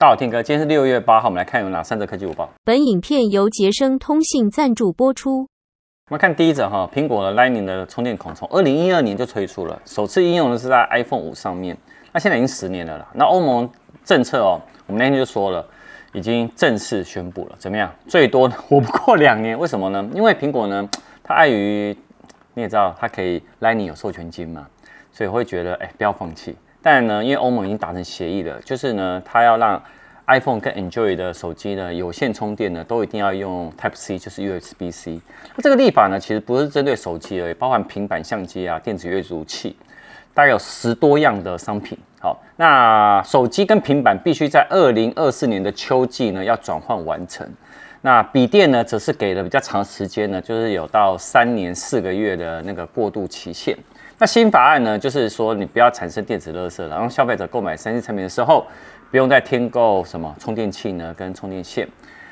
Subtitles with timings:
[0.00, 2.48] 大家好，天哥，今天是六月八号，我们来看有哪三则科技午报。
[2.62, 5.48] 本影片由杰生通信赞助播出。
[6.08, 11.76] 我们看第一则哈，苹果的 Lightning 的充电孔从二零一二年就推出了，首次应用的是在 iPhone 五上面。
[12.12, 13.08] 那现在已经十年了啦。
[13.12, 13.68] 那欧盟
[14.04, 15.66] 政策哦，我们那天就说了，
[16.12, 17.92] 已经正式宣布了，怎么样？
[18.06, 20.08] 最多活不过两年，为什么呢？
[20.14, 20.88] 因为苹果呢，
[21.24, 21.92] 它碍于
[22.54, 24.64] 你也知道，它可以 Lightning 有授权金嘛，
[25.10, 26.54] 所以会觉得哎，不要放弃。
[26.90, 29.78] 但呢，因为欧盟已经达成协议了，就是呢，它要让
[30.26, 35.20] iPhone 跟 Android 的手机呢，有线充电呢，都一定要用 Type C，就是 USB-C。
[35.54, 39.76] 那这个立法呢，其实不是针对手机而已，包含平板、相机啊、电子阅读器，
[40.32, 41.98] 大概有十多样的商品。
[42.20, 47.46] 好，那手机跟平板必须在二零二四年的秋季呢，要转换完成。
[48.02, 53.76] 那笔电呢，则是给了比较长时间呢，就是有到三年四个月的那个过渡期限。
[54.18, 58.66] 那新法案呢，就是说你不要产生电子垃圾，然后消费者购买三 C 产品的时候，
[59.10, 61.88] 不用再添购什么充电器呢，跟充电线。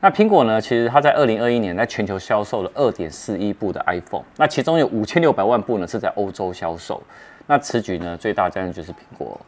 [0.00, 7.02] 那苹果呢，其实它在二零二一年在全球销售了二点四亿部的 iPhone，那其中有五千六百万部呢是在欧洲销售。
[7.48, 9.40] 那此举呢，最大当然就是苹果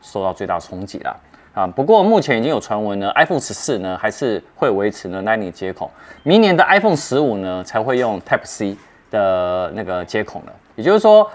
[0.00, 1.16] 受到最大冲击啦。
[1.54, 1.66] 啊。
[1.66, 5.90] 不过目前已经有传闻呢，iPhone 十四呢还是会维持呢 Lightning 接口，
[6.22, 8.76] 明年的 iPhone 十五呢才会用 Type C
[9.10, 11.30] 的那个接口了，也就是说。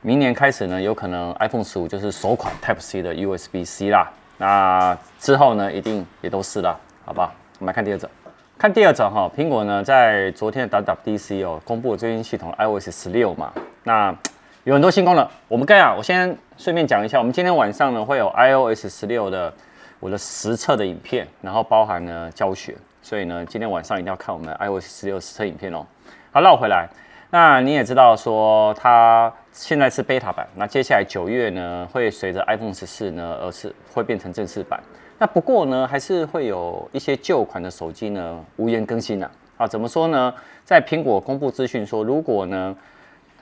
[0.00, 4.08] 明年开始呢，有可能 iPhone 十五就是首款 Type C 的 USB-C 啦。
[4.36, 7.34] 那之后呢，一定也都是了，好吧？
[7.58, 8.08] 我们来看第二则，
[8.56, 13.52] 看第二则哈，苹果呢在昨天的 WWDC 哦，公布了最新系统 iOS 十六嘛。
[13.82, 14.14] 那
[14.64, 19.52] 有很多新功能，我们跟啊，我先顺便讲一下，我们今天晚上呢会有 iOS 十六的
[19.98, 25.86] 我的实测的影片，然后包含呢教学，所以呢今天晚上一定要看我们 iOS 十六实测影片哦。
[26.32, 26.86] 好，绕回来。
[27.30, 34.78] 那你也知道说它现在是 beta 版，那接下来九月呢会随着 iPhone 十四呢而是会变成正式版。
[35.18, 39.30] 那不过呢还是会有一些旧款的手机呢无缘更新啊。
[39.56, 40.32] 啊，怎么说呢？
[40.64, 42.76] 在苹果公布资讯说，如果呢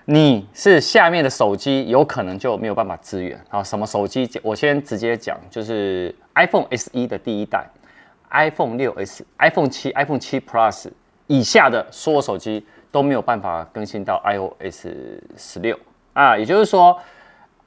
[0.07, 3.63] 你是下面的手机，有可能就没有办法支援啊。
[3.63, 4.27] 什么手机？
[4.43, 7.67] 我先直接讲，就是 iPhone SE 的第一代
[8.31, 10.91] ，iPhone 六 S、iPhone 七、iPhone 七 Plus
[11.27, 12.65] 以下的所有手机。
[12.93, 14.87] 都没有办法更新到 iOS
[15.37, 15.79] 十六
[16.15, 16.99] 啊，也就是说，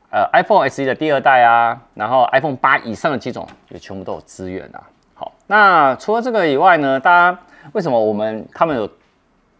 [0.10, 4.82] 呃，iPhone SE 的第二代啊，然后 iPhone 八以上的机种也全部都有支援啊。
[5.14, 7.40] 好，那除了这个以外呢，大家
[7.74, 8.90] 为什么我们他们有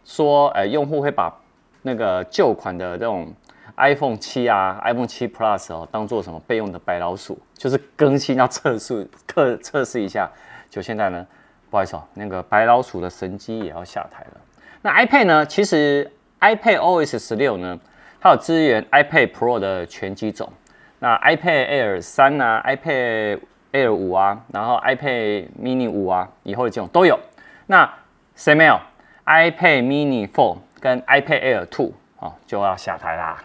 [0.04, 1.32] 说，呃，用户会把
[1.82, 3.32] 那个旧款的这种
[3.76, 10.30] iPhone 七啊、iPhone 七 Plus 哦，当做什么备用的白老鼠，就是更新要测试、测测试一下。
[10.68, 11.26] 就现在呢，
[11.70, 14.40] 不好意思哦，那个白老鼠的神机也要下台了。
[14.82, 15.46] 那 iPad 呢？
[15.46, 16.10] 其实
[16.40, 17.78] iPad OS 十六呢，
[18.20, 20.50] 它有支援 iPad Pro 的全机种。
[20.98, 23.40] 那 iPad Air 三啊，iPad
[23.72, 27.18] Air 五啊，然后 iPad Mini 五啊，以后的这种都有。
[27.66, 27.90] 那
[28.34, 28.78] 谁没有
[29.26, 33.42] ？iPad Mini Four 跟 iPad Air Two 哦，就要下台啦。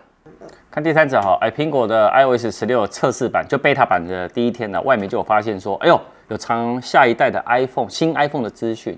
[0.72, 8.98] 看第三者哈，哎，苹果的 iOS 十六测试版就 beta 版的第一天呢，外面就有发现说，哎呦，有藏下一代的 iPhone 新 iPhone 的资讯。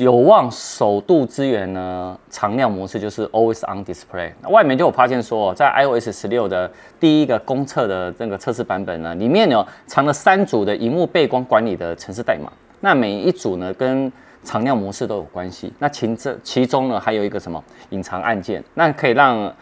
[0.00, 4.32] 有望首度支援呢，常亮模式就是 Always On Display。
[4.42, 12.52] 那外面就有发现说，在 iOS 十六的第一个公测的这个测试版本呢，里面有藏了三组的荧幕背光管理的程式代码。
[12.80, 14.12] 那每一组呢，跟
[14.44, 15.72] 常亮模式都有关系。
[15.78, 19.54] 那其这其中呢，还有一个什么隐藏按键，那可以让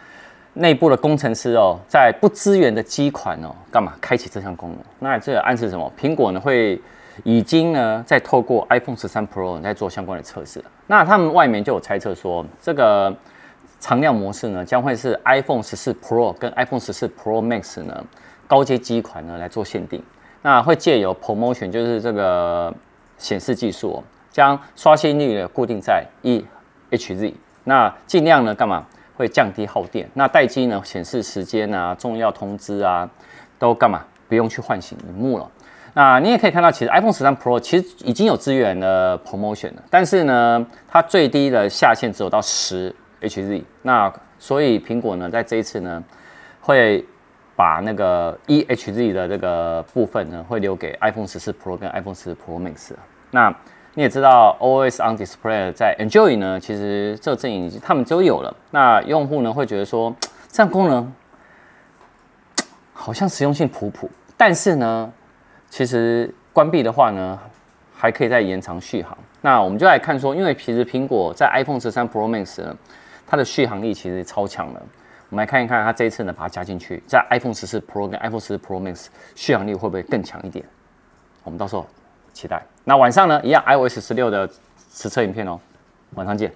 [0.54, 4.78] 内部的工程师哦，在不支援的机款哦，干嘛开启这项功能？
[4.98, 5.92] 那这暗示什么？
[5.98, 6.80] 苹果呢会。
[7.24, 10.62] 已经呢，在透过 iPhone 十三 Pro 在做相关的测试。
[10.86, 13.10] 那他们外面就有猜测说，这个
[13.80, 18.04] 常亮模式呢，将会是 iPhone 十四 Pro 跟 iPhone 十四 Pro Max 呢
[18.46, 20.02] 高阶机款呢来做限定。
[20.42, 22.70] 那会借由 ProMotion，就是这个
[23.16, 24.04] 显示技术，
[24.36, 27.32] 将刷新率呢固定在 eHZ。
[27.64, 28.84] 那尽量呢干嘛？
[29.16, 30.06] 会降低耗电。
[30.12, 33.08] 那待机呢显示时间啊、重要通知啊，
[33.58, 34.04] 都干嘛？
[34.28, 35.50] 不用去唤醒荧幕了。
[35.94, 43.64] 那你也可以看到，其实 iPhone 十三 Pro 其实已经有支援了 ProMotion 了，但是呢，它最低的下限只有到十 Hz。
[43.80, 46.04] 那所以苹果呢，在这一次呢，
[46.60, 47.02] 会
[47.56, 52.90] 把那个一 Hz 的这个部分呢，会留给 iPhone 十四 Pro 跟 iPhone 十四 Pro Max。
[53.30, 53.50] 那
[53.98, 58.54] 你也知道，Always On Display 在 Enjoy 呢，其实这阵营他们都有了。
[58.70, 60.14] 那用户呢会觉得说，
[60.50, 61.10] 这样功能
[62.92, 65.12] 好像实用性普普，但是呢。
[65.68, 67.38] 其实关闭的话呢，
[67.92, 69.18] 还可以再延长续航。
[69.40, 72.74] 那我们就来看说，因为其实苹果在 iPhone 十三 Pro Max 呢，
[73.26, 74.82] 它的续航力其实超强了。
[75.28, 80.64] 我们来看一看它这一次呢，把它加进去，在 iPhone 十四 Pro 跟 iPhone 十四 Pro Max 续航力会不会更强一点？
[81.42, 81.84] 我们到时候
[82.36, 82.62] 期待。
[82.84, 84.46] 那晚上呢，一样 iOS 十六的
[84.92, 85.58] 实测影片哦，
[86.16, 86.52] 晚上见。